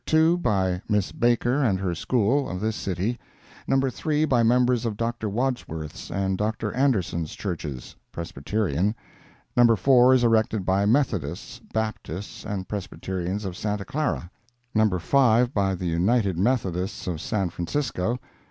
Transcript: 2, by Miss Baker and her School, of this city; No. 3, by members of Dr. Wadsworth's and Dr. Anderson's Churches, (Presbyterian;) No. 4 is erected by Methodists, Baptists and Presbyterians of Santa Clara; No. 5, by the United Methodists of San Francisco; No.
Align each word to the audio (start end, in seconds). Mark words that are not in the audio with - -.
2, 0.07 0.35
by 0.39 0.81
Miss 0.89 1.11
Baker 1.11 1.61
and 1.61 1.79
her 1.79 1.93
School, 1.93 2.49
of 2.49 2.59
this 2.59 2.75
city; 2.75 3.19
No. 3.67 3.79
3, 3.81 4.25
by 4.25 4.41
members 4.41 4.83
of 4.83 4.97
Dr. 4.97 5.29
Wadsworth's 5.29 6.09
and 6.09 6.39
Dr. 6.39 6.71
Anderson's 6.73 7.35
Churches, 7.35 7.95
(Presbyterian;) 8.11 8.95
No. 9.55 9.75
4 9.75 10.15
is 10.15 10.23
erected 10.23 10.65
by 10.65 10.87
Methodists, 10.87 11.61
Baptists 11.71 12.43
and 12.43 12.67
Presbyterians 12.67 13.45
of 13.45 13.55
Santa 13.55 13.85
Clara; 13.85 14.31
No. 14.73 14.97
5, 14.97 15.53
by 15.53 15.75
the 15.75 15.85
United 15.85 16.35
Methodists 16.35 17.05
of 17.05 17.21
San 17.21 17.49
Francisco; 17.51 18.13
No. 18.13 18.19